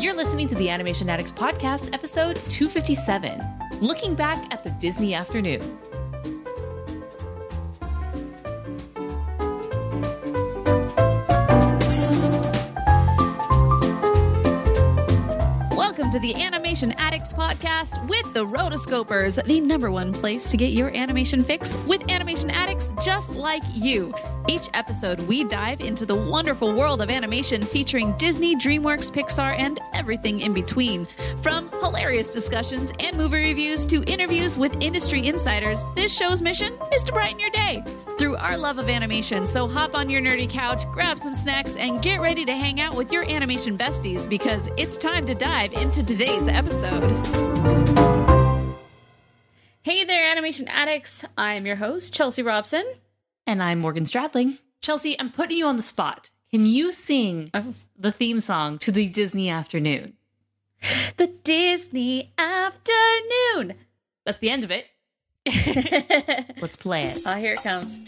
[0.00, 3.42] You're listening to the Animation Addicts Podcast, episode 257,
[3.80, 5.60] looking back at the Disney afternoon.
[16.10, 20.90] To the Animation Addicts Podcast with the Rotoscopers, the number one place to get your
[20.96, 24.12] animation fix with animation addicts just like you.
[24.48, 29.78] Each episode, we dive into the wonderful world of animation featuring Disney, DreamWorks, Pixar, and
[29.92, 31.06] everything in between.
[31.42, 37.04] From hilarious discussions and movie reviews to interviews with industry insiders, this show's mission is
[37.04, 37.84] to brighten your day
[38.20, 39.46] through our love of animation.
[39.46, 42.94] So hop on your nerdy couch, grab some snacks, and get ready to hang out
[42.94, 47.16] with your animation besties because it's time to dive into today's episode.
[49.80, 51.24] Hey there, animation addicts.
[51.38, 52.84] I'm your host, Chelsea Robson.
[53.46, 54.58] And I'm Morgan Stradling.
[54.82, 56.28] Chelsea, I'm putting you on the spot.
[56.50, 57.72] Can you sing Oh.
[57.98, 60.18] the theme song to the Disney afternoon?
[61.16, 63.76] The Disney afternoon.
[64.26, 64.88] That's the end of it.
[65.46, 67.18] Let's play it.
[67.24, 68.04] Oh, here it comes.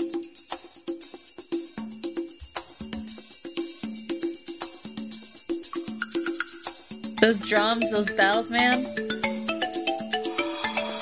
[7.20, 8.84] Those drums, those bells, man.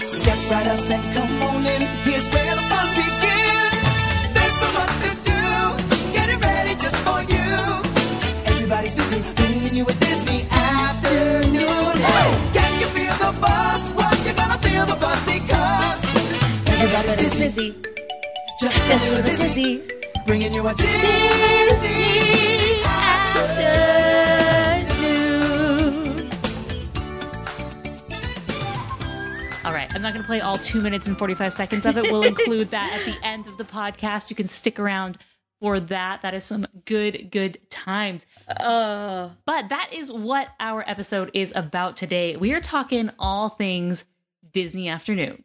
[0.06, 1.82] Step right up and come on in.
[2.06, 4.30] Here's where the fun begins.
[4.30, 5.40] There's so much to do.
[6.12, 7.46] Get it ready just for you.
[8.46, 10.46] Everybody's busy bringing you a Disney
[16.80, 17.70] because everybody's Everybody's busy.
[17.72, 17.84] busy.
[18.58, 19.82] Just a little dizzy.
[20.24, 23.80] Bringing you a Disney Disney afternoon.
[29.62, 32.04] All right, I'm not going to play all two minutes and 45 seconds of it.
[32.10, 34.30] We'll include that at the end of the podcast.
[34.30, 35.18] You can stick around
[35.60, 36.22] for that.
[36.22, 38.24] That is some good, good times.
[38.58, 42.36] Oh, But that is what our episode is about today.
[42.36, 44.04] We are talking all things
[44.50, 45.44] Disney afternoon.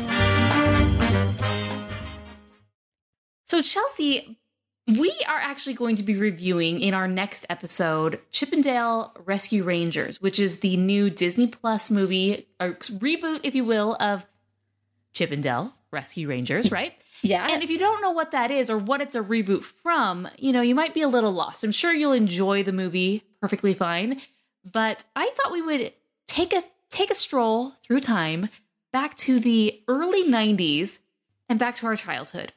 [3.51, 4.39] So, Chelsea,
[4.87, 9.65] we are actually going to be reviewing in our next episode Chip 'n Dale Rescue
[9.65, 14.25] Rangers, which is the new Disney Plus movie, or reboot, if you will, of
[15.11, 16.93] Chip 'n Dale Rescue Rangers, right?
[17.23, 17.45] yeah.
[17.51, 20.53] And if you don't know what that is or what it's a reboot from, you
[20.53, 21.65] know, you might be a little lost.
[21.65, 24.21] I'm sure you'll enjoy the movie perfectly fine,
[24.63, 25.91] but I thought we would
[26.29, 28.47] take a take a stroll through time
[28.93, 30.99] back to the early 90s
[31.49, 32.53] and back to our childhood.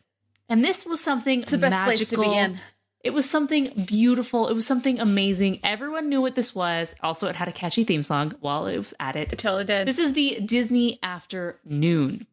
[0.48, 1.96] And this was something it's the best magical.
[1.96, 2.60] place to begin.
[3.02, 4.48] It was something beautiful.
[4.48, 5.60] It was something amazing.
[5.62, 6.94] Everyone knew what this was.
[7.02, 9.30] Also, it had a catchy theme song while it was at it.
[9.30, 9.88] Until it totally did.
[9.88, 12.26] This is the Disney Afternoon.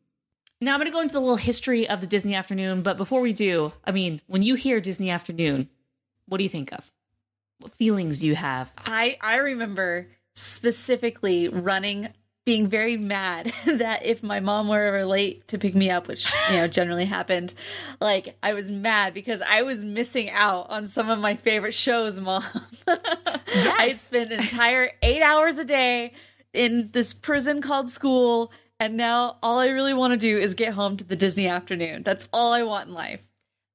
[0.61, 3.19] Now I'm going to go into the little history of the Disney Afternoon, but before
[3.19, 5.69] we do, I mean, when you hear Disney Afternoon,
[6.27, 6.91] what do you think of?
[7.59, 8.71] What feelings do you have?
[8.77, 12.09] I I remember specifically running
[12.45, 16.31] being very mad that if my mom were ever late to pick me up, which
[16.49, 17.53] you know generally happened,
[17.99, 22.19] like I was mad because I was missing out on some of my favorite shows,
[22.19, 22.43] mom.
[22.87, 26.13] I spent an entire eight hours a day
[26.53, 30.73] in this prison called school, and now all I really want to do is get
[30.73, 32.03] home to the Disney afternoon.
[32.03, 33.21] That's all I want in life.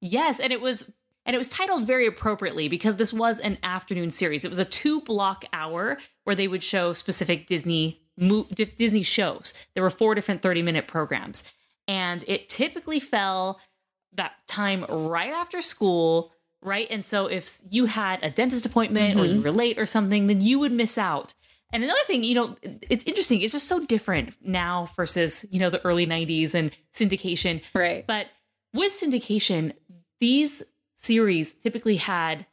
[0.00, 0.90] Yes, and it was
[1.24, 4.44] And it was titled very appropriately because this was an afternoon series.
[4.44, 9.54] It was a two block hour where they would show specific Disney mo- Disney shows.
[9.74, 11.44] There were four different 30 minute programs.
[11.88, 13.60] And it typically fell
[14.14, 16.32] that time right after school,
[16.62, 16.88] right?
[16.90, 19.42] And so if you had a dentist appointment or you mm-hmm.
[19.42, 21.34] were late or something, then you would miss out.
[21.72, 23.40] And another thing, you know, it's interesting.
[23.40, 27.62] It's just so different now versus, you know, the early 90s and syndication.
[27.74, 28.06] Right.
[28.06, 28.26] But
[28.72, 29.72] with syndication,
[30.20, 30.62] these
[30.94, 32.46] series typically had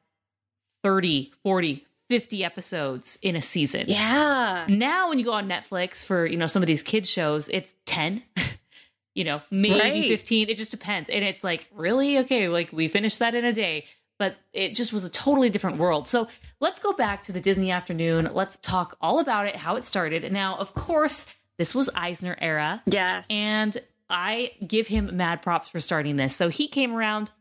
[0.83, 3.85] 30, 40, 50 episodes in a season.
[3.87, 4.65] Yeah.
[4.69, 7.75] Now when you go on Netflix for, you know, some of these kids shows, it's
[7.85, 8.21] 10.
[9.15, 10.05] you know, maybe Right.
[10.07, 10.49] 15.
[10.49, 11.09] It just depends.
[11.09, 12.19] And it's like, really?
[12.19, 13.85] Okay, like we finished that in a day.
[14.19, 16.07] But it just was a totally different world.
[16.07, 16.27] So
[16.59, 18.29] let's go back to the Disney afternoon.
[18.31, 20.31] Let's talk all about it, how it started.
[20.31, 21.25] Now, of course,
[21.57, 22.81] this was Eisner era.
[22.85, 23.25] Yes.
[23.29, 23.75] And
[24.09, 26.35] I give him mad props for starting this.
[26.35, 27.31] So he came around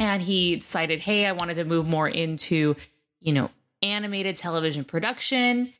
[0.00, 2.74] and he decided, hey, I wanted to move more into,
[3.20, 3.50] you know,
[3.82, 5.72] animated television production.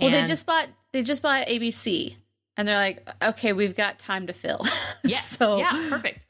[0.00, 2.16] well, they just bought they just bought ABC,
[2.56, 4.60] and they're like, okay, we've got time to fill.
[5.04, 5.24] Yes.
[5.24, 6.26] so yeah, perfect.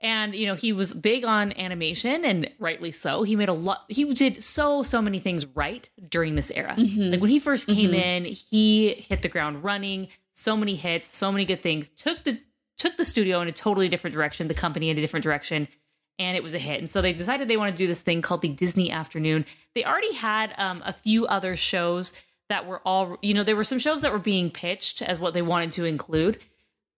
[0.00, 3.22] And you know, he was big on animation and rightly so.
[3.22, 6.74] He made a lot he did so so many things right during this era.
[6.76, 7.12] Mm-hmm.
[7.12, 11.30] Like when he first came in, he hit the ground running, so many hits, so
[11.30, 11.88] many good things.
[11.90, 12.40] Took the
[12.78, 15.68] took the studio in a totally different direction, the company in a different direction,
[16.20, 16.78] and it was a hit.
[16.78, 19.46] And so they decided they wanted to do this thing called the Disney Afternoon.
[19.74, 22.12] They already had um, a few other shows
[22.50, 25.32] that were all, you know, there were some shows that were being pitched as what
[25.32, 26.38] they wanted to include.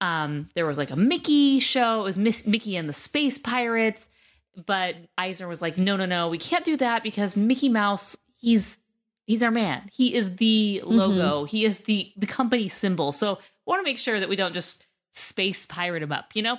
[0.00, 2.00] Um, there was like a Mickey show.
[2.00, 4.08] It was Miss Mickey and the Space Pirates,
[4.66, 8.80] but Eisner was like, "No, no, no, we can't do that because Mickey Mouse, he's
[9.24, 9.88] he's our man.
[9.92, 11.44] He is the logo.
[11.44, 13.12] He is the the company symbol.
[13.12, 16.56] So want to make sure that we don't just space pirate him up, you know.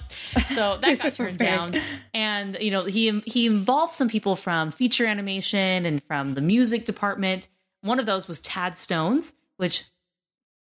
[0.47, 1.49] So that got turned Right.
[1.49, 1.75] down,
[2.13, 6.85] and you know he he involved some people from feature animation and from the music
[6.85, 7.47] department.
[7.81, 9.83] One of those was Tad Stones, which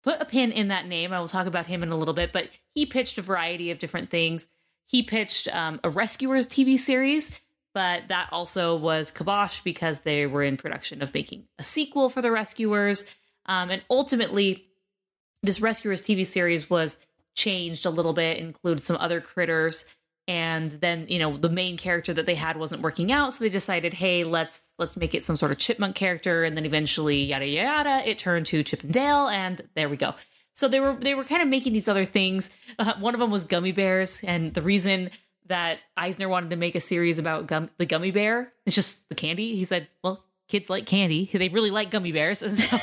[0.03, 1.13] put a pin in that name.
[1.13, 3.79] I will talk about him in a little bit, but he pitched a variety of
[3.79, 4.47] different things.
[4.85, 7.31] He pitched um, a Rescuers TV series,
[7.73, 12.21] but that also was kibosh because they were in production of making a sequel for
[12.21, 13.05] the Rescuers.
[13.45, 14.65] Um, and ultimately,
[15.41, 16.99] this Rescuers TV series was
[17.35, 19.85] changed a little bit, included some other critters.
[20.27, 23.49] And then, you know, the main character that they had wasn't working out, so they
[23.49, 26.45] decided, hey, let's let's make it some sort of chipmunk character.
[26.45, 30.15] And then eventually, yada yada, it turned to Chip and Dale, and there we go.
[30.53, 32.49] So they were they were kind of making these other things.
[32.79, 35.09] Uh, one of them was gummy bears, and the reason
[35.47, 39.15] that Eisner wanted to make a series about gum, the gummy bear, it's just the
[39.15, 39.55] candy.
[39.55, 42.41] He said, well, kids like candy; they really like gummy bears.
[42.41, 42.77] And so,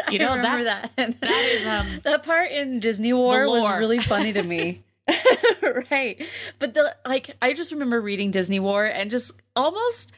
[0.10, 0.90] you know, I remember that.
[0.96, 4.82] that is um that part in Disney War was really funny to me.
[5.90, 6.22] right.
[6.58, 10.12] But the like I just remember reading Disney War and just almost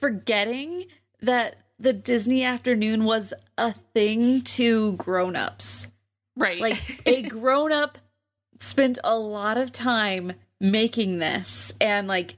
[0.00, 0.86] forgetting
[1.20, 5.88] that the Disney afternoon was a thing to grown-ups.
[6.36, 7.98] right, Like a grown-up
[8.60, 12.36] spent a lot of time making this and like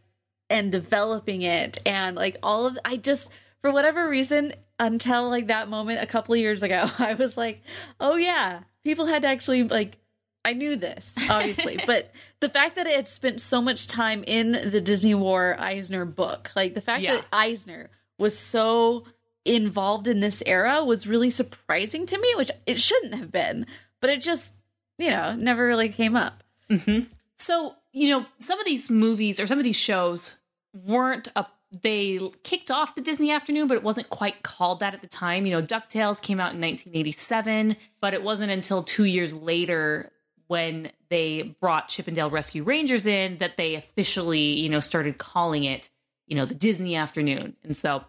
[0.49, 3.31] and developing it and like all of I just
[3.61, 7.62] for whatever reason until like that moment a couple of years ago I was like
[8.00, 9.98] oh yeah people had to actually like
[10.44, 11.78] I knew this obviously.
[11.86, 16.04] But the fact that it had spent so much time in the Disney War Eisner
[16.04, 17.16] book like the fact Yeah.
[17.16, 19.04] that Eisner was so
[19.44, 23.67] involved in this era was really surprising to me which it shouldn't have been
[24.00, 24.55] but it just
[24.98, 26.43] you know never really came up.
[26.70, 27.05] Mm-hmm.
[27.36, 30.36] So, you know, some of these movies or some of these shows
[30.72, 31.46] weren't a
[31.82, 35.46] they kicked off the Disney afternoon, but it wasn't quite called that at the time.
[35.46, 40.10] You know, DuckTales came out in 1987, but it wasn't until 2 years later
[40.46, 45.19] when they brought Chip 'n Dale Rescue Rangers in that they officially, you know, started
[45.19, 45.88] calling it,
[46.26, 47.56] you know, the Disney afternoon.
[47.64, 48.04] And so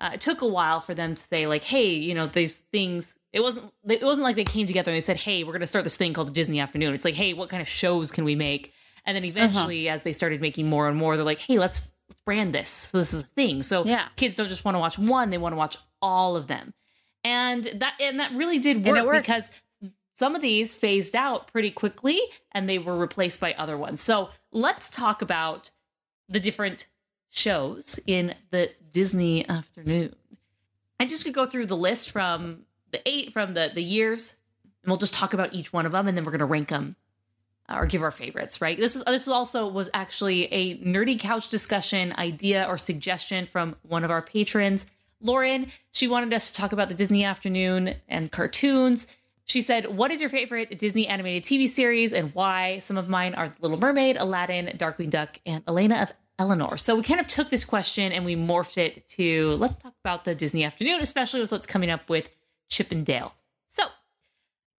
[0.00, 3.18] uh, it took a while for them to say like hey you know these things
[3.32, 5.66] it wasn't it wasn't like they came together and they said hey we're going to
[5.66, 8.24] start this thing called the disney afternoon it's like hey what kind of shows can
[8.24, 8.72] we make
[9.04, 11.86] and then eventually as they started making more and more they're like hey let's
[12.24, 12.70] brand this.
[12.70, 13.62] So this is a thing.
[13.62, 14.08] So Yeah.
[14.16, 16.74] kids don't just want to watch one they want to watch all of them.
[17.24, 19.50] And that and that really did work because
[20.14, 22.20] some of these phased out pretty quickly
[22.52, 24.02] and they were replaced by other ones.
[24.02, 25.70] So let's talk about
[26.28, 26.86] the different
[27.30, 30.14] shows in the Disney afternoon.
[30.98, 34.34] I just could go through the list from the eight from the the years,
[34.82, 36.96] and we'll just talk about each one of them, and then we're gonna rank them
[37.70, 38.60] Uh, or give our favorites.
[38.60, 38.76] Right?
[38.76, 44.04] This is this also was actually a nerdy couch discussion idea or suggestion from one
[44.04, 44.86] of our patrons,
[45.20, 45.70] Lauren.
[45.92, 49.06] She wanted us to talk about the Disney afternoon and cartoons.
[49.44, 52.78] She said, What is your favorite Disney animated TV series and why?
[52.78, 56.78] Some of mine are Little Mermaid, Aladdin, Darkwing Duck, and Elena of Avalor.
[56.78, 60.24] So we kind of took this question and we morphed it to let's talk about
[60.24, 62.30] the Disney afternoon, especially with what's coming up with
[62.68, 63.34] Chip and Dale.
[63.68, 63.84] So,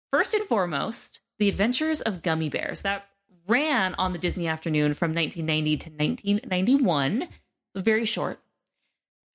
[0.09, 2.81] first and foremost, The Adventures of Gummy Bears.
[2.81, 3.07] That
[3.47, 7.27] ran on the Disney afternoon from 1990 to 1991.
[7.75, 8.39] So very short.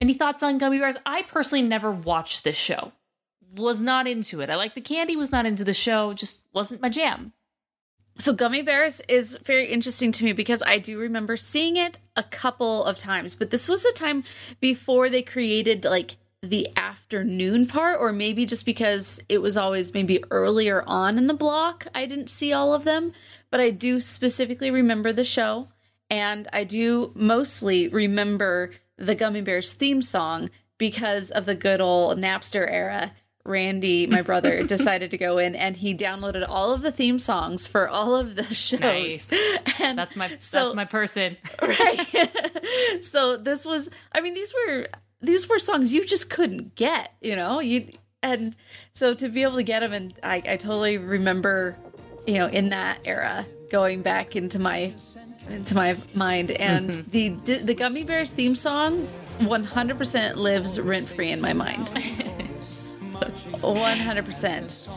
[0.01, 0.95] Any thoughts on Gummy Bears?
[1.05, 2.93] I personally never watched this show.
[3.57, 4.51] Was not into it.
[4.51, 7.33] I like the candy, was not into the show, just wasn't my jam.
[8.19, 12.23] So Gummy Bears is very interesting to me because I do remember seeing it a
[12.23, 14.23] couple of times, but this was a time
[14.61, 20.23] before they created like the afternoon part or maybe just because it was always maybe
[20.31, 23.13] earlier on in the block, I didn't see all of them,
[23.51, 25.69] but I do specifically remember the show
[26.11, 32.19] and I do mostly remember the Gummy Bears theme song because of the good old
[32.19, 33.13] Napster era.
[33.45, 37.69] Randy, my brother, decided to go in and he downloaded all of the theme songs
[37.69, 38.81] for all of the shows.
[38.81, 39.33] Nice.
[39.79, 41.37] And That's my so- that's my person.
[41.63, 42.29] right.
[43.03, 44.89] so this was I mean these were
[45.21, 47.61] these were songs you just couldn't get, you know?
[47.61, 47.89] You
[48.23, 48.57] and
[48.93, 51.77] so to be able to get them and I I totally remember
[52.27, 54.95] you know in that era going back into my
[55.49, 57.11] into my mind and mm-hmm.
[57.45, 59.07] the the Gummy Bears theme song
[59.41, 61.91] 100% lives rent free in my mind.
[63.17, 64.89] 100%.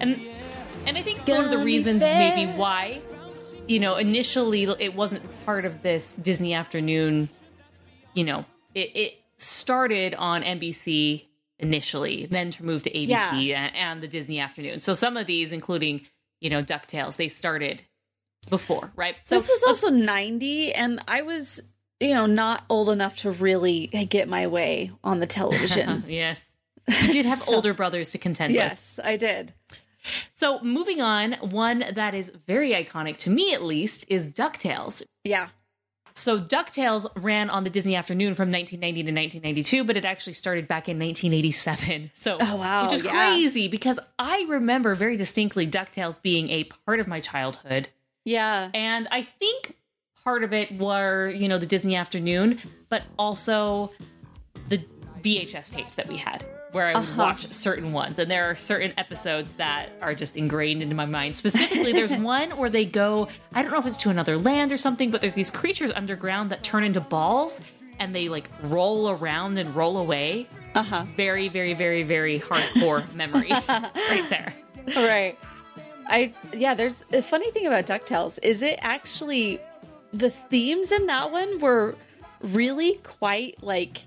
[0.00, 0.20] And
[0.86, 3.02] and I think one of the reasons maybe why,
[3.66, 7.28] you know, initially it wasn't part of this Disney afternoon,
[8.14, 11.24] you know, it, it started on NBC
[11.58, 14.80] initially, then to move to ABC and, and the Disney afternoon.
[14.80, 16.02] So some of these, including,
[16.40, 17.82] you know, DuckTales, they started
[18.50, 19.16] before, right?
[19.22, 21.62] So this was also 90 and I was
[22.00, 26.04] you know not old enough to really get my way on the television.
[26.08, 26.52] yes.
[27.02, 28.56] You did have older brothers to contend with.
[28.56, 29.52] yes, I did.
[30.34, 35.02] So moving on, one that is very iconic to me at least is DuckTales.
[35.24, 35.48] Yeah.
[36.16, 40.66] So DuckTales ran on the Disney afternoon from 1990 to 1992, but it actually started
[40.66, 42.10] back in 1987.
[42.14, 43.10] So Oh, wow, which is yeah.
[43.10, 47.88] crazy because I remember very distinctly DuckTales being a part of my childhood.
[48.24, 48.70] Yeah.
[48.74, 49.76] And I think
[50.24, 53.90] part of it were, you know, the Disney afternoon, but also
[54.68, 54.84] the
[55.22, 57.22] VHS tapes that we had where I would Uh-huh.
[57.22, 58.18] watch certain ones.
[58.18, 61.36] And there are certain episodes that are just ingrained into my mind.
[61.36, 64.76] Specifically, there's one where they go, I don't know if it's to another land or
[64.76, 67.60] something, but there's these creatures underground that turn into balls
[67.98, 70.48] and they like roll around and roll away.
[70.74, 71.04] Uh huh.
[71.16, 74.52] Very, very, very, very hardcore memory right there.
[74.94, 75.38] Right.
[76.08, 76.74] I yeah.
[76.74, 79.58] There's a funny thing about Ducktales is it actually
[80.12, 81.94] the themes in that one were
[82.42, 84.02] really quite like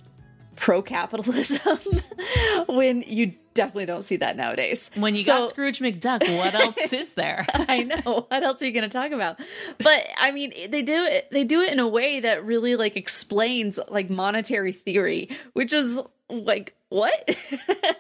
[0.60, 1.80] pro capitalism
[2.68, 4.92] when you definitely don't see that nowadays.
[4.96, 7.46] When you So- got Scrooge McDuck, what else is there?
[7.54, 8.26] I know.
[8.30, 9.40] What else are you going to talk about?
[9.80, 11.30] But I mean, they do it.
[11.32, 16.00] They do it in a way that really like explains like monetary theory, which is
[16.30, 17.14] like what?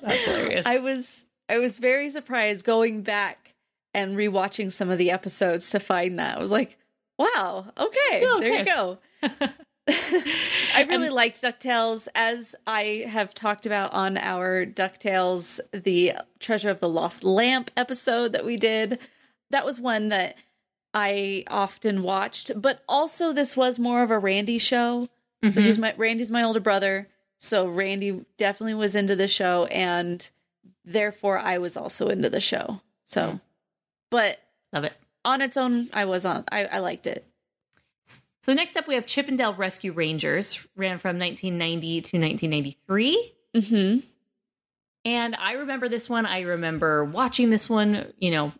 [0.01, 0.65] That's hilarious.
[0.65, 3.53] I was I was very surprised going back
[3.93, 6.37] and rewatching some of the episodes to find that.
[6.37, 6.77] I was like,
[7.17, 8.97] wow, okay, Oh, there you go.
[10.75, 12.07] I really liked DuckTales.
[12.15, 18.33] As I have talked about on our DuckTales, the Treasure of the Lost Lamp episode
[18.33, 18.99] that we did,
[19.49, 20.35] that was one that
[20.93, 22.51] I often watched.
[22.59, 25.07] But also, this was more of a Randy show.
[25.41, 25.61] So mm-hmm.
[25.61, 27.07] he's my Randy's my older brother.
[27.37, 30.29] So Randy definitely was into the show, and
[30.83, 32.81] therefore I was also into the show.
[33.05, 33.39] So,
[34.09, 34.39] but
[34.73, 34.93] Love it.
[35.23, 36.43] on its own, I was on.
[36.51, 37.25] I, I liked it.
[38.49, 43.33] So next up, we have Chip 'n Dale Rescue Rangers, ran from 1990 to 1993.
[43.53, 43.99] Mm-hmm.
[45.05, 46.25] And I remember this one.
[46.25, 48.11] I remember watching this one.
[48.17, 48.51] You know,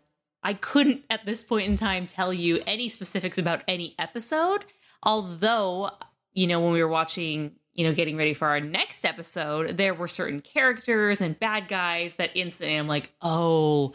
[0.43, 4.63] I couldn't at this point in time tell you any specifics about any episode.
[5.01, 5.89] Although,
[6.33, 9.95] you know, when we were watching, you know, getting ready for our next episode, there
[9.95, 13.93] were certain characters and bad guys that instantly I'm like, oh,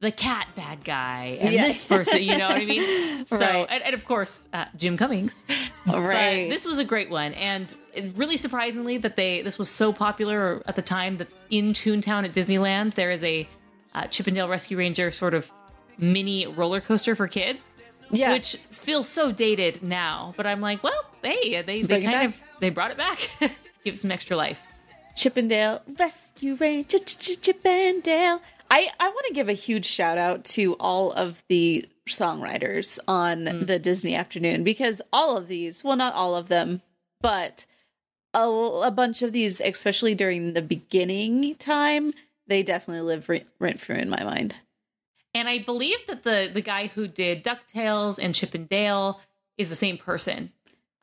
[0.00, 1.66] the cat bad guy and Yeah.
[1.66, 3.24] this person, you know what I mean?
[3.26, 3.66] So, Right.
[3.70, 5.44] and, and of course, uh, Jim Cummings.
[5.86, 6.44] Right.
[6.48, 7.74] But this was a great one, and
[8.14, 12.32] really surprisingly that they this was so popular at the time that in Toontown at
[12.32, 13.48] Disneyland there is a
[13.94, 15.50] uh, Chip 'n Dale Rescue Ranger sort of
[15.98, 17.76] mini roller coaster for kids.
[18.10, 18.30] Yes.
[18.70, 22.40] Which feels so dated now, but I'm like, well, hey, they, they Bring kind of
[22.60, 24.60] they brought it back, give it some extra life.
[25.16, 28.40] Chip 'n Dale Rescue Ranger, Ch- Ch- Chip 'n Dale.
[28.70, 33.66] I, I want to give a huge shout out to all of the songwriters on
[33.66, 36.82] the Disney Afternoon because all of these, well, not all of them,
[37.20, 37.66] but
[38.34, 42.12] a, a bunch of these, especially during the beginning time,
[42.46, 44.54] they definitely live rent, rent free in my mind.
[45.34, 49.20] And I believe that the the guy who did Ducktales and Chip and Dale
[49.58, 50.50] is the same person.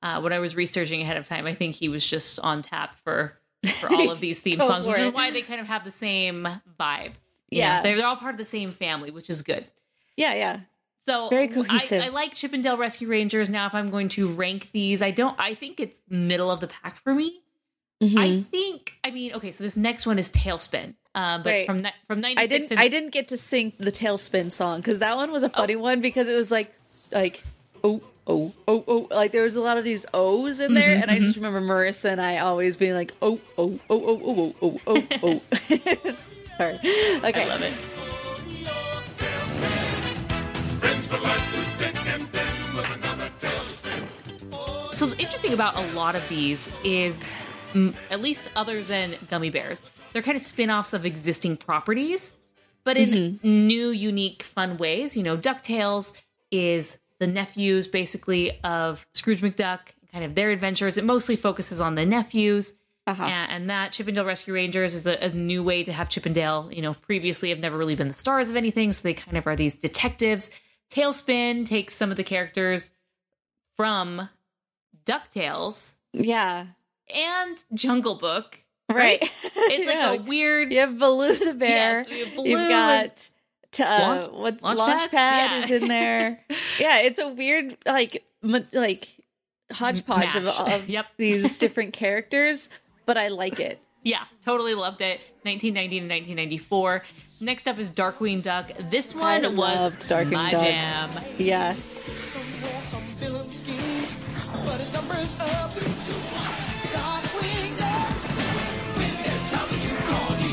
[0.01, 2.96] Uh, when I was researching ahead of time, I think he was just on tap
[3.03, 3.38] for
[3.79, 6.48] for all of these theme songs, which is why they kind of have the same
[6.79, 7.13] vibe.
[7.57, 7.81] Yeah.
[7.81, 9.65] they're, they're all part of the same family, which is good.
[10.17, 10.60] Yeah, yeah.
[11.07, 12.01] So Very cohesive.
[12.01, 13.50] I, I like Chip 'n Dale Rescue Rangers.
[13.50, 15.38] Now, if I'm going to rank these, I don't.
[15.39, 17.41] I think it's middle of the pack for me.
[18.01, 18.17] Mm-hmm.
[18.17, 18.93] I think.
[19.03, 19.51] I mean, okay.
[19.51, 20.93] So this next one is TaleSpin.
[21.15, 21.65] Um, but Right.
[21.65, 25.15] from from ninety I didn't I didn't get to sing the TaleSpin song because that
[25.15, 26.74] one was a funny one because it was like
[27.12, 27.43] like
[27.83, 31.12] oh oh oh oh like there was a lot of these O's in there and
[31.12, 34.79] I just remember Marissa and I always being like oh oh oh oh oh oh
[34.88, 35.41] oh oh
[36.07, 36.15] oh
[36.57, 36.75] sorry
[37.24, 37.74] okay I love it.
[44.93, 47.19] So the interesting about a lot of these is,
[48.12, 49.83] at least other than gummy bears,
[50.13, 52.31] they're kind of spin-offs of existing properties,
[52.83, 53.67] but in mm-hmm.
[53.67, 55.17] new, unique, fun ways.
[55.17, 56.13] You know, Ducktales
[56.51, 59.79] is the nephews basically of Scrooge McDuck,
[60.12, 60.98] kind of their adventures.
[60.98, 62.75] It mostly focuses on the nephews.
[63.05, 63.24] Uh-huh.
[63.24, 66.07] And, and that Chip 'n Dale Rescue Rangers is a, a new way to have
[66.10, 66.69] Chip 'n Dale.
[66.72, 69.45] You know, previously have never really been the stars of anything, so they kind of
[69.45, 70.50] are these detectives.
[70.89, 72.91] TaleSpin takes some of the characters
[73.75, 74.29] from
[75.05, 76.67] DuckTales yeah
[77.13, 78.60] and Jungle Book.
[78.91, 80.12] right It's like Yeah.
[80.13, 80.72] a weird.
[80.72, 83.29] you have Baloo the bear Yes, we have Baloo you've got
[83.72, 84.77] t- uh, Launch- what Launchpad?
[84.77, 85.63] Launchpad Yeah.
[85.63, 86.39] is in there
[86.79, 89.10] yeah it's a weird like m- like
[89.72, 91.05] hodgepodge of, of Yep.
[91.17, 92.69] these different characters
[93.05, 95.22] but I like it Yeah, totally loved it.
[95.43, 97.03] 1990 to 1994.
[97.39, 98.69] Next up is Darkwing Duck.
[98.89, 100.62] This one I was Darkwing my Duck.
[100.62, 101.10] jam.
[101.38, 101.79] yes
[102.83, 104.13] Some villain schemes,
[104.65, 105.72] but his number is up.
[106.91, 108.12] Darkwing Duck.
[108.98, 110.51] When there's trouble, you call me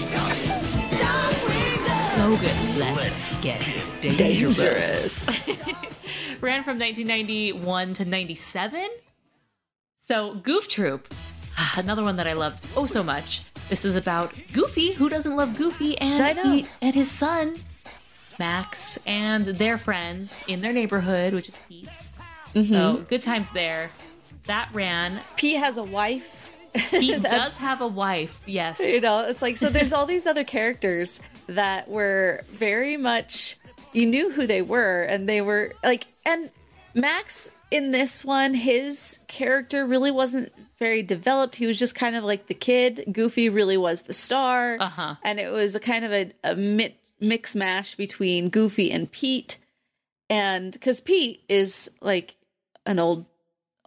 [1.03, 1.99] Darkwing Duck.
[1.99, 2.79] So good.
[2.79, 3.61] Let's get
[4.01, 5.41] dangerous.
[6.41, 8.89] Ran from 1991 to 97.
[9.99, 11.13] So, Goof Troop,
[11.77, 13.43] another one that I loved oh so much.
[13.69, 14.93] This is about Goofy.
[14.93, 15.97] Who doesn't love Goofy?
[15.99, 17.57] And he- and his son
[18.39, 21.89] Max and their friends in their neighborhood, which is Pete.
[22.55, 22.73] Mm-hmm.
[22.73, 23.91] So good times there.
[24.47, 25.21] That ran.
[25.37, 26.49] Pete has a wife
[26.91, 28.41] He does have a wife.
[28.47, 28.81] Yes.
[28.81, 33.57] you know it's like so there's all these other characters that were very much
[33.93, 36.51] you knew who they were and they were like and
[36.95, 42.25] max in this one his character really wasn't very developed he was just kind of
[42.25, 45.15] like the kid goofy really was the star Uh-huh.
[45.25, 49.59] and it was a kind of a, a mi- mix mash between goofy and pete
[50.29, 52.37] and because pete is like
[52.87, 53.27] an old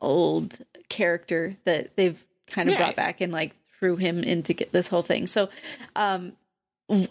[0.02, 2.80] old character that they've kind of Right.
[2.80, 5.28] brought back and like threw him into get this whole thing.
[5.28, 5.50] So
[5.96, 6.34] um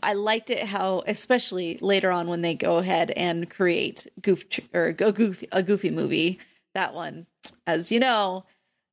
[0.03, 4.87] I liked it how especially later on when they go ahead and create goof or
[4.87, 6.39] a goofy a goofy movie.
[6.75, 7.27] That one,
[7.67, 8.45] as you know,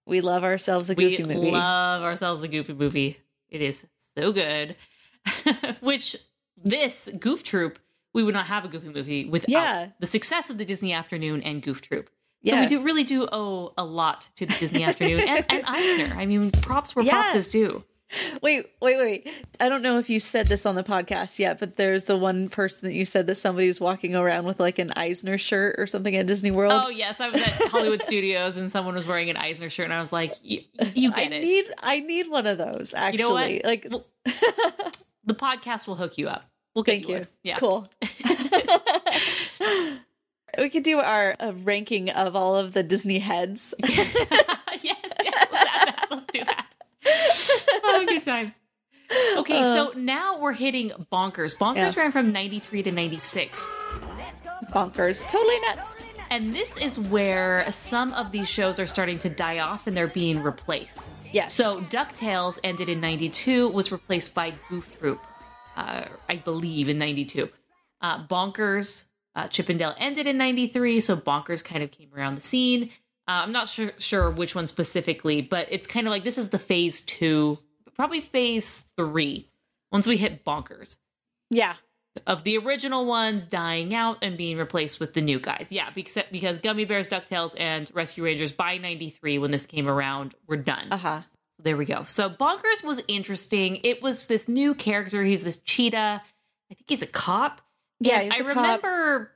[0.05, 1.39] we love ourselves a we goofy movie.
[1.39, 3.17] We love ourselves a goofy movie.
[3.49, 3.85] It is
[4.17, 4.75] so good.
[5.79, 6.15] Which
[6.57, 7.79] this Goof Troop,
[8.13, 9.87] we would not have a goofy movie without Yeah.
[9.99, 12.09] the success of the Disney Afternoon and Goof Troop.
[12.47, 16.15] So we do really do owe a lot to the Disney Afternoon and, and Eisner.
[16.15, 17.21] I mean, props where Yeah.
[17.23, 17.83] props is due.
[18.41, 19.29] Wait, wait, wait.
[19.59, 22.49] I don't know if you said this on the podcast yet, but there's the one
[22.49, 26.15] person that you said that somebody's walking around with like an Eisner shirt or something
[26.15, 26.73] at Disney World.
[26.73, 29.93] Oh yes, I was at Hollywood Studios and someone was wearing an Eisner shirt, and
[29.93, 30.61] I was like, "You,
[30.95, 33.21] you I it." need I need one of those actually.
[33.21, 33.63] You know what?
[33.63, 34.05] Like Well,
[35.25, 36.49] the podcast will hook you up.
[36.73, 37.15] We'll get Thank you.
[37.15, 37.27] one.
[37.43, 37.57] Yeah.
[37.57, 37.89] Cool.
[40.57, 43.73] we could do our uh, ranking of all of the Disney heads.
[43.87, 43.97] yes,
[44.81, 45.03] yes.
[45.23, 46.07] Let's, that.
[46.09, 46.68] let's do that.
[48.29, 48.59] Times.
[49.37, 51.57] Okay, so now we're hitting bonkers.
[51.57, 51.93] Bonkers Uh.
[51.95, 52.01] Yeah.
[52.03, 53.67] ran from 93 to 96.
[54.71, 55.27] Bonkers.
[55.27, 55.95] Totally nuts.
[56.29, 60.07] And this is where some of these shows are starting to die off and they're
[60.07, 60.99] being replaced.
[61.31, 61.53] Yes.
[61.53, 65.19] So DuckTales ended in 92, was replaced by Goof Troop,
[65.75, 67.49] uh, I believe, in 92.
[68.01, 72.35] Uh, Bonkers, uh, Chip 'n Dale ended in 93, so Bonkers kind of came around
[72.35, 72.91] the scene.
[73.27, 76.49] Uh, I'm not sure, sure which one specifically, but it's kind of like this is
[76.49, 77.59] the phase two,
[77.99, 79.51] probably phase three,
[79.91, 80.99] once we hit Bonkers
[81.49, 81.75] yeah.
[82.25, 85.67] of the original ones dying out and being replaced with the new guys.
[85.69, 90.33] Yeah, because because Gummy Bears, Ducktales, and Rescue Rangers by '93 when this came around
[90.47, 90.87] were done.
[90.91, 91.21] Uh huh.
[91.57, 92.03] So there we go.
[92.03, 93.81] So Bonkers was interesting.
[93.83, 95.21] It was this new character.
[95.21, 96.21] He's this cheetah.
[96.71, 97.59] I think he's a cop.
[97.99, 98.47] Yeah, I was cop.
[98.47, 99.31] remember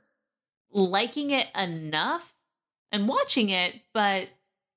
[0.72, 2.34] liking it enough
[2.92, 4.28] and watching it, but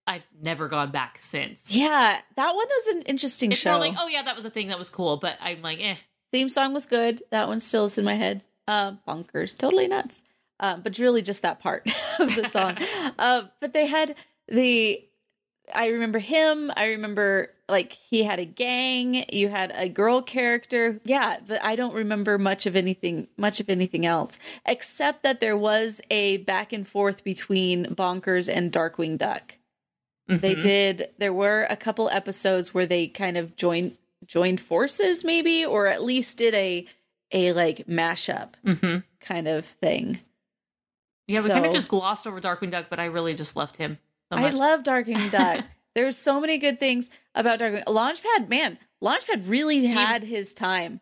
[0.08, 1.72] I've never gone back since.
[1.76, 3.78] Yeah, that one was an interesting It's show.
[3.78, 5.96] like, oh yeah, that was a thing that was cool, but I'm like, eh.
[6.32, 7.22] Theme song was good.
[7.32, 8.44] That one still is in my head.
[8.68, 9.58] Uh, bonkers.
[9.58, 10.24] Totally nuts.
[10.60, 11.88] Um, but really just that part
[12.20, 12.78] of the song.
[13.20, 14.16] uh, but they had
[14.48, 15.04] the
[15.74, 16.72] I remember him.
[16.78, 19.26] I remember like he had a gang.
[19.32, 21.02] You had a girl character.
[21.04, 23.28] Yeah, but I don't remember much of anything.
[23.38, 28.72] Much of anything else, except that there was a back and forth between Bonkers and
[28.72, 29.56] Darkwing Duck.
[30.28, 30.62] They Mhm.
[30.62, 31.10] did.
[31.18, 36.04] There were a couple episodes where they kind of joined joined forces, maybe, or at
[36.04, 36.86] least did a
[37.32, 39.04] a like mashup Mhm.
[39.22, 40.20] kind of thing.
[41.28, 44.00] Yeah, we kind of just glossed over Darkwing Duck, but I really just loved him
[44.32, 45.66] so I love Darkwing Duck.
[45.96, 47.84] There's so many good things about Darkwing.
[47.86, 51.00] Launchpad, man, Launchpad really had his time.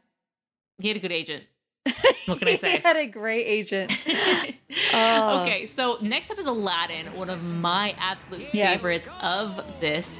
[0.79, 1.43] he had a good agent.
[2.25, 2.79] What can I he say?
[2.83, 3.91] had a great agent.
[4.93, 5.41] Oh.
[5.45, 8.81] Okay, so next up is Aladdin, one of my absolute Yes.
[8.81, 10.15] favorites of this.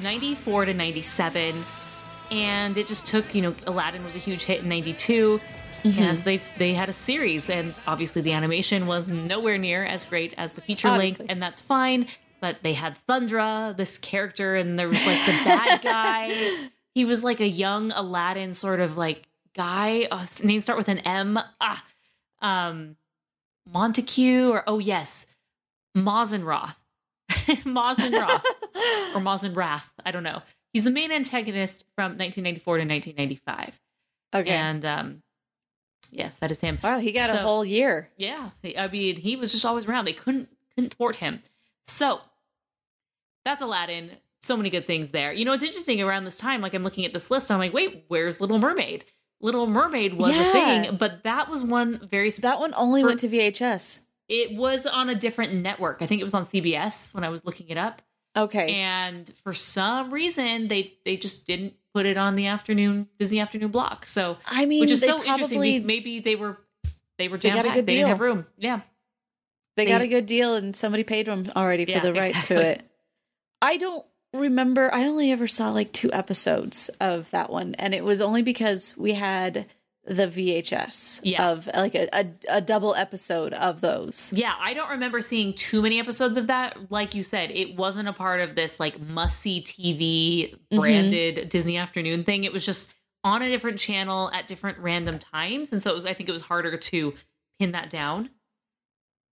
[0.00, 1.64] 94 to 97.
[2.30, 5.40] And it just took, you know, Aladdin was a huge hit in 92.
[5.84, 6.02] Mm-hmm.
[6.02, 10.34] And they they had a series, and obviously the animation was nowhere near as great
[10.36, 12.08] as the feature length, and that's fine.
[12.40, 16.68] But they had Thundra, this character, and there was like the bad guy.
[16.96, 19.27] He was like a young Aladdin sort of like
[19.58, 20.06] guy.
[20.10, 21.38] Uh, his name start with an M.
[21.60, 21.84] Ah,
[22.40, 22.96] um,
[23.70, 25.26] Montague, or oh yes,
[25.96, 26.76] Mazenroth,
[27.30, 28.42] Mazenroth,
[29.14, 29.84] or Mazenrath.
[30.06, 30.40] I don't know.
[30.72, 33.80] He's the main antagonist from 1994 to 1995,
[34.34, 34.50] Okay.
[34.50, 35.22] and um,
[36.10, 36.78] yes, that is him.
[36.82, 38.08] wow, he got a whole year.
[38.16, 40.04] Yeah, I mean, he was just always around.
[40.06, 41.42] They couldn't couldn't thwart him.
[41.84, 42.20] So
[43.44, 44.12] that's Aladdin.
[44.40, 45.32] So many good things there.
[45.32, 46.60] You know, it's interesting around this time.
[46.60, 49.04] Like I'm looking at this list, I'm like, wait, where's Little Mermaid?
[49.40, 52.30] Little Mermaid was a thing, but that was one very.
[52.34, 54.00] Sp- That one only For- went to VHS.
[54.28, 55.98] it was on a different network.
[56.02, 58.02] I think it was on CBS when I was looking it up,
[58.36, 58.74] Okay.
[58.74, 63.70] and for some reason they they just didn't put it on the afternoon Disney afternoon
[63.70, 64.06] block.
[64.06, 65.86] So I mean, which is they so interesting.
[65.86, 66.58] Maybe they were
[67.16, 67.76] they were They jam got a packed.
[67.76, 68.26] good They didn't have deal.
[68.26, 68.46] room.
[68.58, 68.80] Yeah.
[69.76, 72.56] They got a good deal and somebody paid them already for Yeah, the rights exactly.
[72.56, 72.82] to it.
[73.62, 74.92] I don't remember.
[74.94, 78.94] I only ever saw like two episodes of that one, and it was only because
[78.96, 79.66] we had
[80.06, 81.50] the VHS Yeah.
[81.50, 84.32] of like a, a, a double episode of those.
[84.34, 86.90] Yeah, I don't remember seeing too many episodes of that.
[86.90, 90.78] Like you said, it wasn't a part of this like must see TV Mm-hmm.
[90.80, 92.44] branded Disney afternoon thing.
[92.44, 92.92] It was just
[93.24, 96.04] on a different channel at different random times, and so it was.
[96.06, 97.14] I think it was harder to
[97.58, 98.30] pin that down.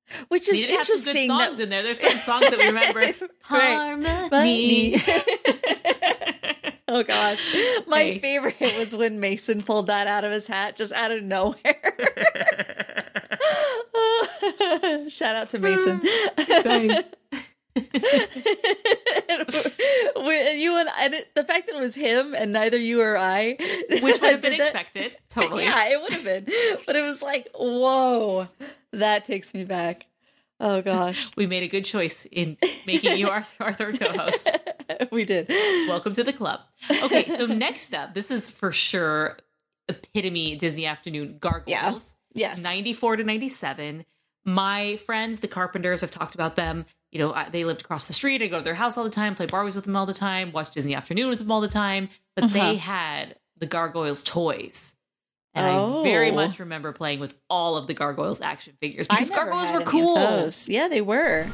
[0.29, 1.29] Which is did have some good interesting.
[1.29, 1.83] songs that- in there.
[1.83, 3.12] There's some songs that we remember.
[3.42, 4.97] Harmony.
[6.88, 8.19] oh gosh, my Hey.
[8.21, 11.57] favorite was when Mason pulled that out of his hat just out of nowhere.
[15.09, 16.01] Shout out to Mason.
[16.37, 17.03] Thanks.
[20.16, 23.57] You and, and it, the fact that it was him and neither you or I,
[23.90, 25.16] Which would have been did that- expected.
[25.31, 25.64] Totally.
[25.64, 26.47] Yeah, it would have been,
[26.87, 28.49] but it was like, whoa,
[28.96, 30.06] that takes me back.
[30.59, 32.56] Oh gosh, We made a good choice in
[32.87, 34.50] making you our, our third co-host.
[35.12, 35.48] we did.
[35.88, 36.61] Welcome to the club.
[37.04, 39.37] Okay, so next up, this is for sure
[39.88, 42.14] epitome Disney afternoon gargoyles.
[42.32, 42.62] Yes.
[42.62, 44.04] 94 to 97.
[44.44, 46.87] My friends, the Carpenters, I've talked about them.
[47.12, 48.42] You know, I, they lived across the street.
[48.42, 50.52] I go to their house all the time, play Barbies with them all the time,
[50.52, 52.09] watch Disney Afternoon with them all the time.
[52.35, 52.54] But Uh-huh.
[52.54, 54.94] they had the Gargoyles toys.
[55.57, 56.35] And I very Oh.
[56.35, 60.14] much remember playing with all of the Gargoyles action figures because Gargoyles were cool.
[60.14, 60.69] those.
[60.69, 61.45] Yeah, they were.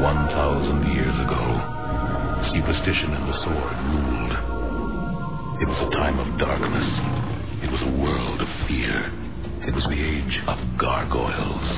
[0.00, 1.42] 1,000 years ago,
[2.52, 4.32] superstition and the sword ruled.
[5.60, 6.88] It was a time of darkness.
[7.62, 9.10] It was a world of fear.
[9.66, 11.76] It was the age of gargoyles.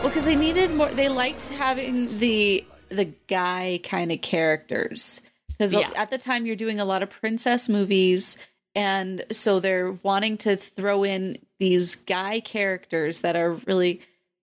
[0.00, 0.88] Well, because they needed more.
[0.88, 5.20] They liked having the the guy kind of characters.
[5.58, 5.90] Because Yeah.
[5.96, 8.38] at the time, you're doing a lot of princess movies,
[8.74, 14.00] and so they're wanting to throw in these guy characters that are really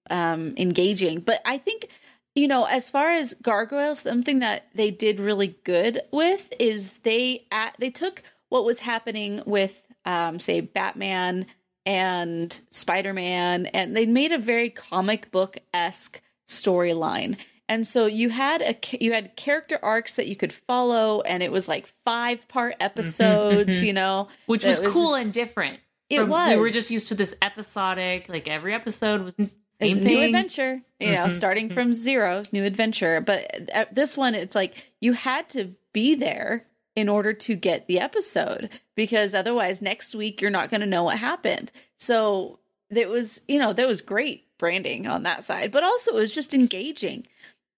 [0.09, 1.19] um, engaging.
[1.19, 1.87] But I think,
[2.35, 7.45] you know, as far as gargoyles, something that they did really good with is they
[7.51, 11.47] at, they took what was happening with, um, say, Batman
[11.85, 17.37] and Spider Man, and they made a very comic book esque storyline.
[17.67, 21.51] And so you had a you had character arcs that you could follow, and it
[21.51, 23.81] was like five part episodes.
[23.81, 25.79] You know, Mm-hmm, which that was cool just- and different.
[26.09, 29.35] It From- We were just used to this episodic, like every episode was
[29.81, 33.19] same new adventure you know Mhm, starting from zero new adventure.
[33.21, 37.87] But at this one it's like you had to be there in order to get
[37.87, 41.71] the episode because otherwise next week you're not going to know what happened.
[41.97, 45.71] So it was you know that was great branding on that side.
[45.71, 47.25] But also it was just engaging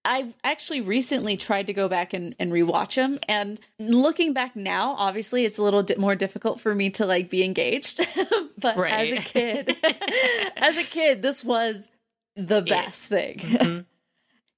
[0.04, 4.94] I actually recently tried to go back and, and rewatch them, and looking back now,
[4.96, 7.98] obviously it's a little di- more difficult for me to like be engaged.
[8.58, 9.76] but as a kid,
[10.56, 11.90] as a kid, this was
[12.36, 13.38] the best thing.
[13.38, 13.84] Mhm.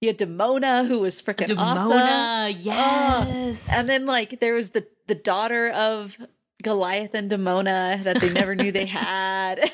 [0.03, 1.91] You had Demona, who was freaking awesome.
[1.93, 3.69] Demona, yes.
[3.71, 6.17] And then like there was the the daughter of
[6.63, 9.71] Goliath and Demona that they never knew they had.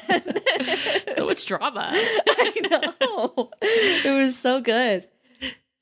[1.14, 1.90] so much drama.
[1.92, 2.54] I
[2.98, 3.50] know.
[3.62, 5.06] It was so good.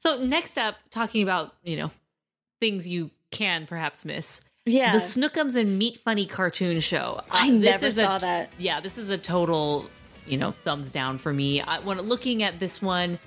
[0.06, 1.90] So next up, talking about you know
[2.60, 4.40] things you can perhaps miss.
[4.66, 4.92] Yeah.
[4.92, 7.20] The Shnookums and Meat Funny cartoon show.
[7.30, 8.50] I Uh, never a- saw that.
[8.58, 9.90] Yeah, this is a total,
[10.26, 11.60] you know, thumbs down for me.
[11.60, 13.18] I, when looking at this one,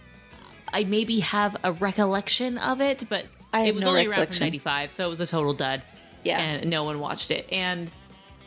[0.73, 4.39] I maybe have a recollection of it, but I it was no only around from
[4.39, 5.81] '95, so it was a total dud.
[6.23, 6.39] Yeah.
[6.39, 7.47] and no one watched it.
[7.51, 7.91] And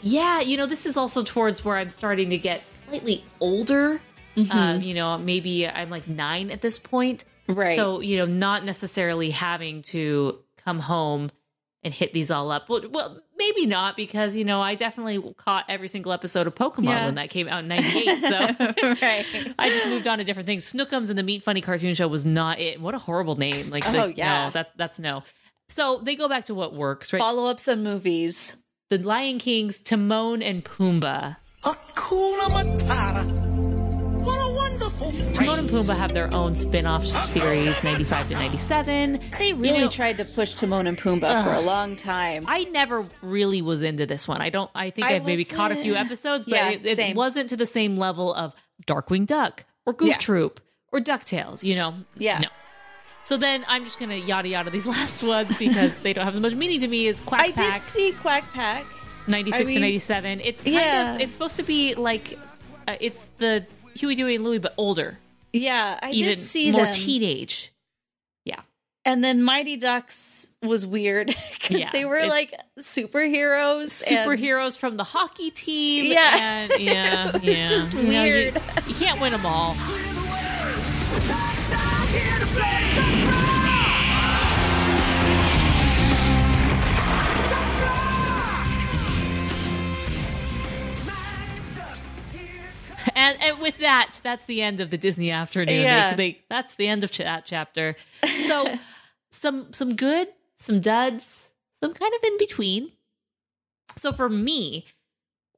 [0.03, 4.01] yeah, you know, this is also towards where I'm starting to get slightly older.
[4.37, 4.53] Mm-hmm.
[4.57, 7.25] Um, you know, maybe I'm like nine at this point.
[7.57, 7.77] Right.
[7.77, 11.31] So, you know, not necessarily having to come home
[11.83, 12.69] and hit these all up.
[12.69, 16.85] Well, well maybe not because, you know, I definitely caught every single episode of Pokemon
[16.85, 17.05] Yeah.
[17.07, 18.21] when that came out in 98.
[18.21, 19.27] So right.
[19.59, 20.71] I just moved on to different things.
[20.71, 22.81] Shnookums and the Meat Funny cartoon show was not it.
[22.81, 23.71] What a horrible name.
[23.71, 24.47] Like, Oh, the- yeah.
[24.47, 25.23] No, that, that's no.
[25.69, 27.19] So they go back to what works, right?
[27.21, 28.57] Follow up some movies.
[28.91, 31.37] the Lion King's Timon and Pumbaa.
[31.65, 33.10] Hakuna Matata.
[35.41, 39.21] Timon and Pumbaa have their own spin-off series, 95 to 97.
[39.39, 42.45] They really know- tried to push Timon and Pumbaa for a long time.
[42.47, 44.43] I never really was into this one.
[44.43, 44.71] I don't.
[44.75, 47.57] I think I I've maybe caught a few episodes, but Yeah, it, it wasn't to
[47.57, 48.55] the same level of
[48.87, 50.17] Darkwing Duck or Goof Yeah.
[50.19, 50.61] Troop
[50.93, 51.65] or Ducktales.
[51.65, 51.95] You know?
[52.19, 52.41] Yeah.
[52.41, 52.49] No.
[53.25, 56.41] So then I'm just gonna yada yada these last ones because they don't have as
[56.41, 58.85] much meaning to me as Quack I Pack did see Quack Pack.
[59.27, 60.41] 96 I to mean- 97.
[60.41, 61.15] It's kind Yeah.
[61.15, 61.21] of.
[61.23, 62.39] It's supposed to be like.
[62.87, 65.19] Uh, it's the Huey, Dewey, and Louie, but older.
[65.53, 66.93] Yeah, I even did see more them.
[66.93, 67.73] teenage.
[68.45, 68.61] Yeah.
[69.05, 74.03] And then Mighty Ducks was weird because Yeah, they were it- like superheroes.
[74.09, 76.13] and- superheroes from the hockey team.
[76.13, 76.37] Yeah.
[76.71, 77.69] and, yeah, yeah.
[77.69, 78.63] just You know, you- weird.
[78.87, 79.77] you, can't win them all.
[93.51, 95.83] And, and with that, that's the end of the Disney afternoon.
[95.83, 96.15] Yeah.
[96.15, 97.97] They- they- that's the end of ch- that chapter.
[98.43, 98.79] So,
[99.31, 101.49] some some good, some duds,
[101.83, 102.91] some kind of in between.
[103.99, 104.87] So for me,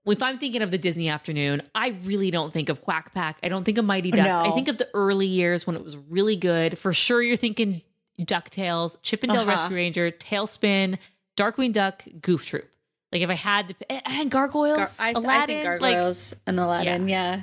[0.07, 3.39] if I'm thinking of the Disney afternoon, I really don't think of Quack Pack.
[3.43, 4.25] I don't think of Mighty Ducks.
[4.39, 4.45] No.
[4.45, 6.79] I think of the early years when it was really good.
[6.79, 7.83] For sure, you're thinking
[8.21, 9.51] DuckTales, Chip 'n Dale Uh-huh.
[9.51, 10.99] Rescue Ranger, TaleSpin,
[11.37, 12.69] Darkwing Duck, Goof Troop.
[13.13, 16.35] Like if I had to, and- and Gar- Gargoyles, I, I Aladdin, think like, Gargoyles
[16.47, 17.09] and Aladdin.
[17.09, 17.43] Yeah.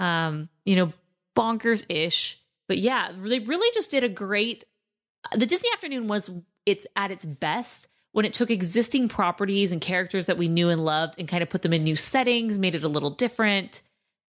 [0.00, 0.92] Um, you know,
[1.36, 2.38] bonkers ish.
[2.68, 4.64] But yeah, they really just did a great.
[5.34, 6.30] The Disney Afternoon was
[6.66, 10.84] it's at its best when it took existing properties and characters that we knew and
[10.84, 13.82] loved and kind of put them in new settings, made it a little different.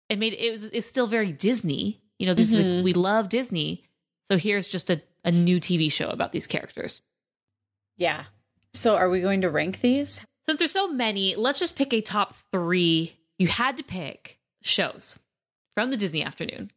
[0.10, 2.02] It made it was it's still very Disney.
[2.20, 2.84] You know, this is Mhm.
[2.84, 3.84] we love Disney.
[4.28, 7.02] So here's just a, a new TV show about these characters.
[7.98, 8.26] Yeah.
[8.74, 10.22] So are we going to rank these?
[10.46, 13.16] Since there's so many, let's just pick a top three.
[13.38, 15.18] You had to pick shows
[15.74, 16.72] from the Disney Afternoon.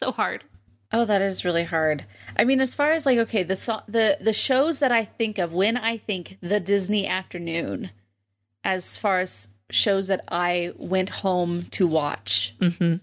[0.00, 0.44] So hard.
[0.92, 2.04] Oh, that is really hard.
[2.36, 5.38] I mean, as far as like, okay, the so- the the shows that I think
[5.38, 7.90] of when I think the Disney afternoon,
[8.62, 12.54] as far as shows that I went home to watch.
[12.60, 12.96] Mm-hmm.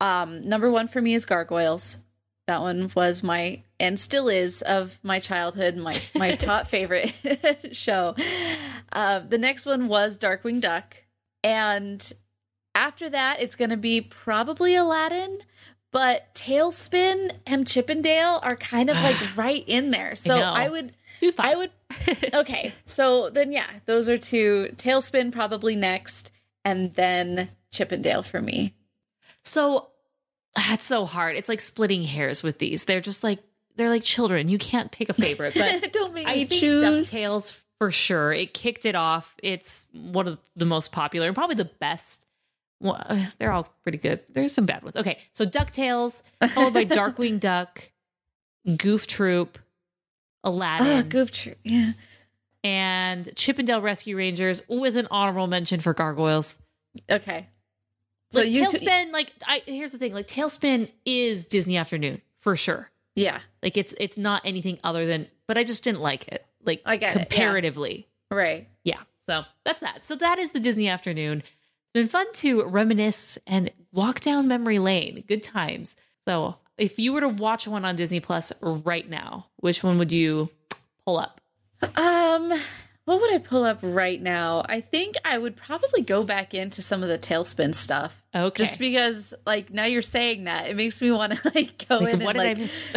[0.00, 1.98] Um, number one for me is Gargoyles.
[2.46, 7.12] That one was my and still is of my childhood, my my top favorite
[7.72, 8.14] show.
[8.92, 10.96] Uh, the next one was Darkwing Duck,
[11.42, 12.12] and
[12.74, 15.38] after that, it's going to be probably Aladdin.
[15.92, 20.14] But TaleSpin and Chip 'n Dale are kind of like right in there.
[20.14, 20.42] So know.
[20.44, 21.46] I would Do five.
[21.46, 21.70] I would.
[22.34, 24.68] Okay, so then yeah, those are two.
[24.76, 26.30] TaleSpin probably next,
[26.64, 28.74] and then Chip 'n Dale for me.
[29.42, 29.88] So
[30.54, 31.36] that's so hard.
[31.36, 32.84] It's like splitting hairs with these.
[32.84, 33.40] They're just like
[33.76, 34.48] they're like children.
[34.48, 36.82] You can't pick a favorite, but Don't make I me think choose.
[37.12, 38.32] DuckTales for sure.
[38.32, 39.34] It kicked it off.
[39.42, 42.26] It's one of the most popular and probably the best.
[42.80, 44.20] Well, uh, they're all pretty good.
[44.30, 44.96] There's some bad ones.
[44.96, 46.22] Okay, so DuckTales,
[46.54, 47.90] followed by Darkwing Duck,
[48.78, 49.58] Goof Troop,
[50.44, 51.58] Aladdin, Oh, Goof Troop.
[51.62, 51.92] Yeah.
[52.64, 56.58] and Chip 'n Dale Rescue Rangers, with an honorable mention for Gargoyles.
[57.10, 57.46] Okay.
[58.32, 62.22] So like you TaleSpin, t- like I here's the thing, like TaleSpin is Disney Afternoon
[62.38, 62.90] for sure.
[63.14, 63.40] yeah.
[63.62, 66.46] Like it's it's not anything other than, but I just didn't like it.
[66.64, 67.24] Like I get it, yeah.
[67.24, 68.68] comparatively, Right.
[68.84, 69.00] yeah.
[69.26, 70.04] So that's that.
[70.04, 71.42] So that is the Disney Afternoon.
[71.92, 75.24] It's been fun to reminisce and walk down memory lane.
[75.26, 75.96] Good times.
[76.26, 80.12] So if you were to watch one on Disney Plus right now, which one would
[80.12, 80.48] you
[81.04, 81.40] pull up?
[81.96, 82.52] Um.
[83.06, 84.62] What would I pull up right now?
[84.68, 88.22] I think I would probably go back into some of the TaleSpin stuff.
[88.32, 88.62] Okay.
[88.62, 92.14] Just because, like, now you're saying that, it makes me want to like go Like,
[92.14, 92.58] in what and did like.
[92.58, 92.94] I miss?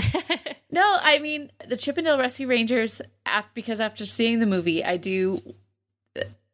[0.71, 3.01] No, I mean the Chip 'n Dale Rescue Rangers.
[3.25, 5.41] Af- because after seeing the movie, I do.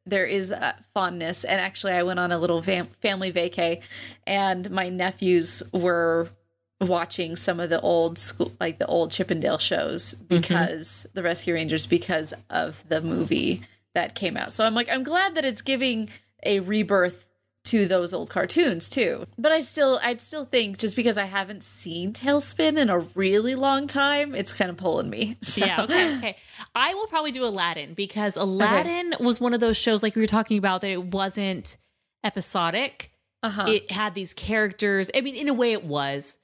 [0.10, 3.82] There is a fondness, and actually, I went on a little fam- family vacay,
[4.26, 6.30] and my nephews were
[6.82, 10.42] watching some of the old school, like the old Chip 'n Dale shows, mm-hmm.
[10.42, 13.62] because the Rescue Rangers, because of the movie
[13.94, 14.52] that came out.
[14.52, 16.10] So I'm like, I'm glad that it's giving
[16.44, 17.26] a rebirth
[17.70, 19.26] to those old cartoons too.
[19.38, 23.56] But I still I'd still think just because I haven't seen TaleSpin in a really
[23.56, 25.38] long time, it's kind of pulling me.
[25.50, 25.66] So.
[25.66, 26.38] Yeah, okay, okay.
[26.76, 30.28] I will probably do Aladdin because Aladdin was one of those shows like we were
[30.28, 31.78] talking about that it wasn't
[32.24, 33.12] episodic.
[33.42, 33.66] Uh-huh.
[33.68, 35.10] It had these characters.
[35.16, 36.38] I mean, in a way it was,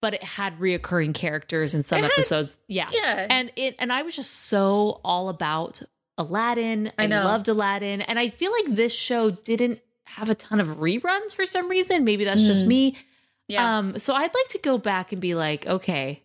[0.00, 2.58] but it had reoccurring characters in some had- episodes.
[2.68, 2.88] Yeah.
[2.92, 3.26] yeah.
[3.28, 5.82] And it and I was just so all about
[6.18, 6.92] Aladdin.
[6.98, 7.24] I know.
[7.24, 8.00] loved Aladdin.
[8.02, 9.80] And I feel like this show didn't
[10.16, 12.04] have a ton of reruns for some reason.
[12.04, 12.68] Maybe that's just Mm.
[12.68, 12.96] me.
[13.48, 13.78] yeah.
[13.78, 16.22] Um, so I'd like to go back and be like, okay,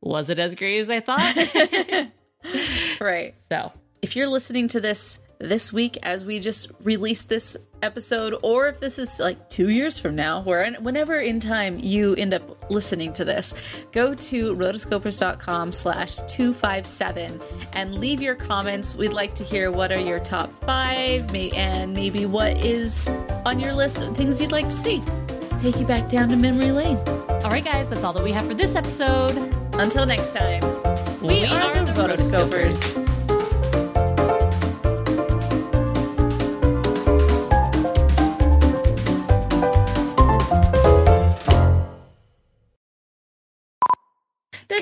[0.00, 1.34] was it as great as I thought?
[3.00, 3.34] right.
[3.48, 8.68] so If you're listening to this this week as we just release this episode or
[8.68, 12.70] if this is like 2 years from now where whenever in time you end up
[12.70, 13.54] listening to this
[13.92, 17.40] go to rotoscopers.com slash 257
[17.74, 22.24] and leave your comments we'd like to hear what are your top five and maybe
[22.24, 23.06] what is
[23.44, 25.02] on your list of things you'd like to see
[25.58, 26.98] take you back down to memory lane
[27.44, 29.36] all right, guys, that's all that we have for this episode.
[29.74, 30.62] until next time
[31.20, 33.03] we, We are, are the the rotoscopers.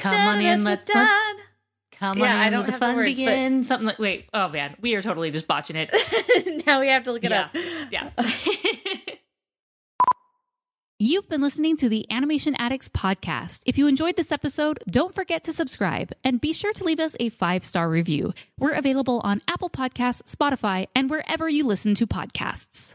[0.02, 1.42] Come on in, let's Da-da-da-da-da.
[1.92, 3.62] Come Yeah, on I in, don't let the fun words, but- begin.
[3.64, 5.92] Something like wait, oh man, we are totally just botching it.
[6.66, 7.56] now we have to look it yeah, up.
[7.90, 8.10] yeah.
[10.98, 13.62] You've been listening to the Animation Addicts podcast.
[13.66, 17.16] If you enjoyed this episode, don't forget to subscribe and be sure to leave us
[17.18, 18.32] a five star review.
[18.58, 22.94] We're available on Apple Podcasts, Spotify, and wherever you listen to podcasts.